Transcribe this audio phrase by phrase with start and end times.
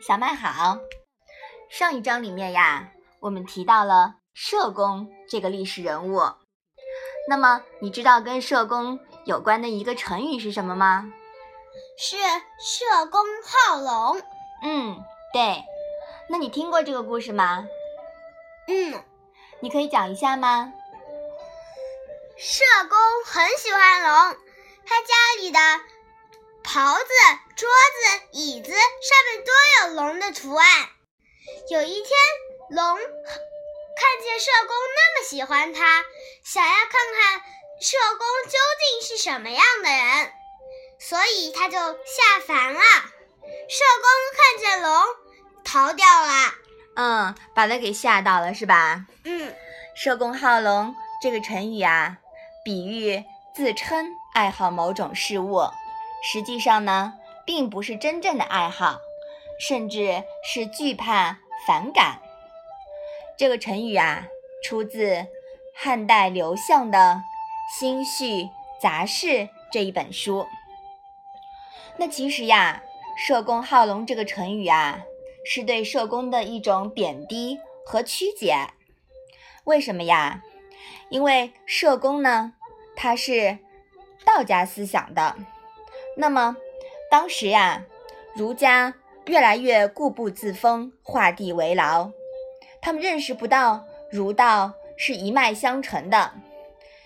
[0.00, 0.78] 小麦好。
[1.68, 6.20] 上一章里面呀，我们提到了社工这个历史人物。
[7.28, 11.12] 那么，你知道跟社工有关的一个成语是什么吗？
[11.98, 14.22] 是社工好龙。
[14.62, 15.64] 嗯，对。
[16.28, 17.66] 那你听过这个故事吗？
[18.68, 19.02] 嗯。
[19.60, 20.72] 你可以讲一下吗？
[22.36, 24.36] 社工很喜欢龙，
[24.86, 25.58] 他家里的
[26.70, 27.04] 袍子、
[27.56, 28.78] 桌子、椅子上
[29.32, 30.66] 面都有龙的图案。
[31.70, 32.10] 有一天，
[32.68, 36.04] 龙看见社工那么喜欢他，
[36.44, 37.40] 想要看看
[37.80, 38.58] 社工究
[39.00, 40.32] 竟是什么样的人，
[41.00, 42.80] 所以他就下凡了。
[43.70, 45.04] 社工看见龙，
[45.64, 46.52] 逃掉了。
[46.96, 49.06] 嗯，把他给吓到了，是吧？
[49.24, 49.56] 嗯。
[49.96, 52.18] 社工好龙这个成语啊。
[52.62, 53.24] 比喻
[53.56, 55.62] 自称爱好某种事物，
[56.22, 57.14] 实际上呢，
[57.44, 59.00] 并不是真正的爱好，
[59.58, 62.20] 甚至是惧怕、反感。
[63.36, 64.26] 这个成语啊，
[64.64, 65.26] 出自
[65.74, 66.98] 汉代刘向的
[67.78, 68.48] 《新序
[68.80, 69.26] 杂事》
[69.72, 70.46] 这一本书。
[71.96, 72.82] 那其实呀
[73.16, 75.00] ，“社公好龙”这个成语啊，
[75.44, 78.68] 是对社公的一种贬低和曲解。
[79.64, 80.42] 为什么呀？
[81.08, 82.54] 因为社公呢。
[83.00, 83.58] 他是
[84.24, 85.36] 道家思想的，
[86.20, 86.56] 那么
[87.08, 87.86] 当时呀，
[88.34, 88.92] 儒家
[89.26, 92.10] 越来越固步自封、画地为牢，
[92.82, 96.32] 他们认识不到儒道是一脉相承的，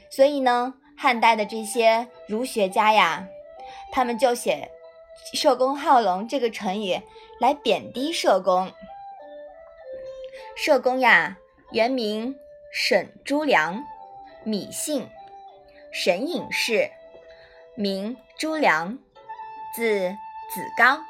[0.08, 3.28] 所以呢，汉代的这些儒学家呀，
[3.92, 4.70] 他们就写
[5.34, 6.98] “社公好龙”这个成语
[7.38, 8.72] 来贬低社公。
[10.56, 11.36] 社公呀，
[11.70, 12.34] 原名
[12.72, 13.84] 沈朱良，
[14.46, 15.06] 芈姓。
[15.94, 16.90] 沈隐士，
[17.75, 18.98] 名朱良，
[19.75, 20.11] 字
[20.53, 21.01] 子高。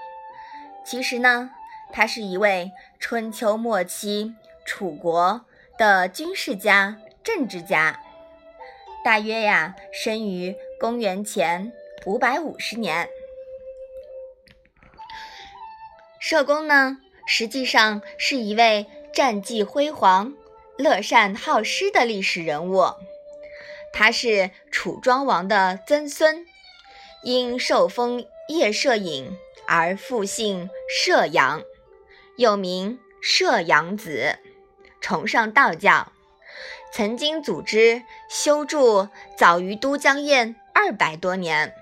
[0.85, 1.51] 其实呢，
[1.93, 4.33] 他是一位春秋末期
[4.65, 5.45] 楚国
[5.77, 8.01] 的军事家、政治家。
[9.05, 11.73] 大约呀，生于公元前
[12.07, 13.09] 五百五十年。
[16.21, 20.33] 社公呢，实际上是一位战绩辉煌、
[20.79, 22.85] 乐善好施的历史人物。
[23.93, 26.47] 他是楚庄王的曾孙，
[27.23, 31.63] 因受封叶摄隐而复姓摄阳，
[32.37, 34.39] 又名摄阳子，
[35.01, 36.13] 崇尚道教，
[36.93, 41.75] 曾经组织修筑早于都江堰二百多年、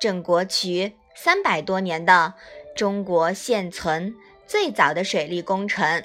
[0.00, 2.34] 郑国渠三百多年的
[2.76, 4.14] 中国现存
[4.46, 6.04] 最早的水利工程，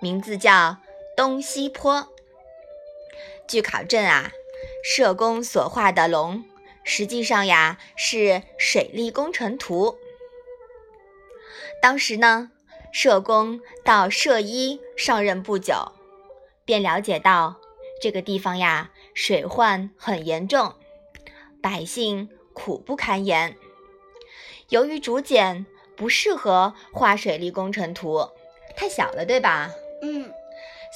[0.00, 0.78] 名字叫
[1.16, 2.08] 东西坡。
[3.46, 4.30] 据考证啊。
[4.82, 6.44] 社公所画的龙，
[6.84, 9.96] 实际上呀是水利工程图。
[11.82, 12.50] 当时呢，
[12.92, 15.92] 社工到社医上任不久，
[16.64, 17.56] 便了解到
[18.00, 20.74] 这个地方呀水患很严重，
[21.60, 23.56] 百姓苦不堪言。
[24.68, 25.66] 由于竹简
[25.96, 28.28] 不适合画水利工程图，
[28.76, 29.70] 太小了，对吧？
[30.02, 30.30] 嗯。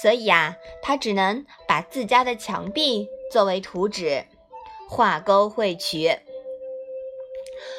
[0.01, 3.09] 所以呀，他只能把自家的墙壁。
[3.31, 4.25] 作为图纸，
[4.89, 6.19] 画钩绘曲。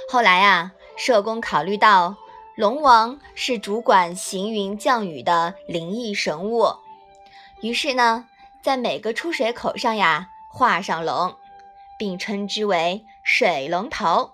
[0.08, 2.16] 后来啊，社工考虑到
[2.56, 6.68] 龙王是主管行云降雨的灵异神物，
[7.62, 8.28] 于是呢，
[8.64, 11.36] 在每个出水口上呀画上龙，
[11.98, 14.34] 并称之为水龙头，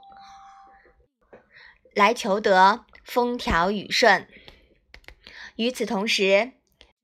[1.94, 4.28] 来求得风调雨顺。
[5.56, 6.52] 与此同时，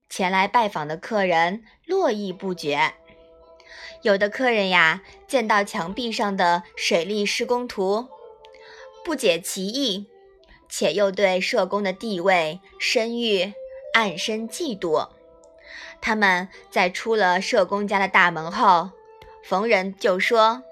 [0.09, 2.93] 前来拜访的客人络绎不绝。
[4.01, 8.07] 有的客人呀，见到墙壁上的水利施工图，
[9.05, 10.07] 不解其意，
[10.67, 13.53] 且又对社工的地位、声誉
[13.93, 15.09] 暗生嫉妒。
[16.01, 18.89] 他们在出了社工家的大门后，
[19.43, 20.63] 逢人就说：“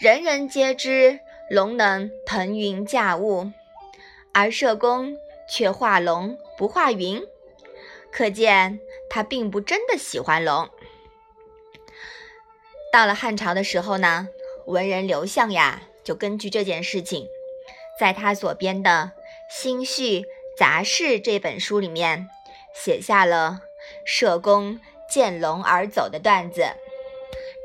[0.00, 1.18] 人人皆知
[1.50, 3.50] 龙能腾云驾雾，
[4.32, 5.16] 而社工
[5.50, 7.20] 却画龙不画云，
[8.12, 8.78] 可见
[9.10, 10.70] 他并不真的喜欢龙。”
[12.90, 14.28] 到了汉朝的时候呢，
[14.66, 17.28] 文人刘向呀，就根据这件事情，
[18.00, 19.12] 在他所编的
[19.54, 20.24] 《新序
[20.56, 22.28] 杂事》这本书里面，
[22.74, 23.60] 写下了
[24.06, 26.66] “社公见龙而走”的段子，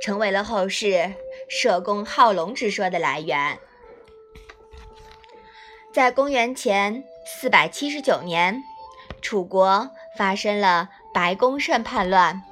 [0.02, 1.14] 成为了后世
[1.48, 3.58] “社公好龙”之说的来源。
[5.94, 8.62] 在公元前四百七十九年，
[9.22, 12.44] 楚国发生了白公胜叛乱，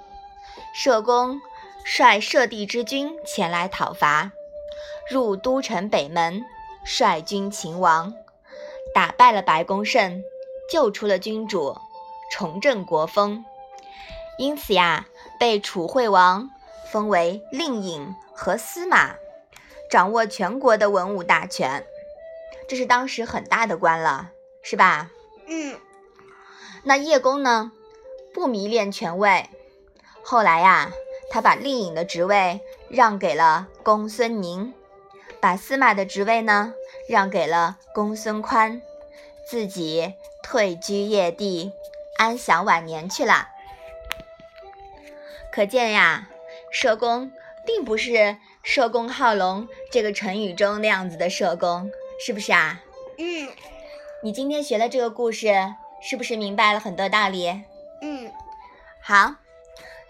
[0.74, 1.42] 社公。
[1.84, 4.32] 率摄地之军前来讨伐，
[5.10, 6.44] 入都城北门，
[6.86, 8.14] 率军擒王，
[8.94, 10.24] 打败了白公胜，
[10.70, 11.78] 救出了君主，
[12.32, 13.44] 重振国风，
[14.38, 15.08] 因此呀，
[15.40, 16.50] 被楚惠王
[16.92, 19.16] 封为令尹和司马，
[19.90, 21.86] 掌握全国的文武大权。
[22.68, 24.30] 这是当时很大的官了，
[24.62, 25.10] 是吧？
[25.48, 25.78] 嗯。
[26.84, 27.72] 那叶公呢，
[28.34, 29.50] 不迷恋权位，
[30.24, 30.90] 后来呀，
[31.32, 34.74] 他把丽颖的职位让给了公孙宁。
[35.40, 36.74] 把司马的职位呢
[37.08, 38.82] 让给了公孙宽，
[39.48, 40.14] 自己
[40.44, 41.72] 退居叶地，
[42.18, 43.48] 安享晚年去了。
[45.52, 46.30] 可见呀，
[46.70, 47.32] 社公
[47.66, 51.90] 并不是“社工好龙”这个成语中那样子的社公，
[52.24, 52.82] 是不是啊？
[53.18, 53.50] 嗯。
[54.24, 57.64] 你今天学了这个故事，是不是明白了很多道理？
[58.02, 58.32] 嗯。
[59.02, 59.34] 好，